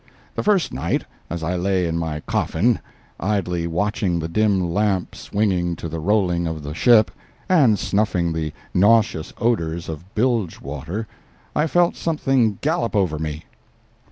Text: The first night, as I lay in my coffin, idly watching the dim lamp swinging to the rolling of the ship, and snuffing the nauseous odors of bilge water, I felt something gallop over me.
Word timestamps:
The 0.33 0.41
first 0.41 0.73
night, 0.73 1.03
as 1.29 1.43
I 1.43 1.55
lay 1.55 1.85
in 1.85 1.95
my 1.95 2.21
coffin, 2.21 2.79
idly 3.19 3.67
watching 3.67 4.17
the 4.17 4.27
dim 4.27 4.73
lamp 4.73 5.13
swinging 5.13 5.75
to 5.75 5.87
the 5.87 5.99
rolling 5.99 6.47
of 6.47 6.63
the 6.63 6.73
ship, 6.73 7.11
and 7.47 7.77
snuffing 7.77 8.33
the 8.33 8.51
nauseous 8.73 9.31
odors 9.37 9.87
of 9.89 10.15
bilge 10.15 10.59
water, 10.59 11.05
I 11.55 11.67
felt 11.67 11.95
something 11.95 12.57
gallop 12.63 12.95
over 12.95 13.19
me. 13.19 13.43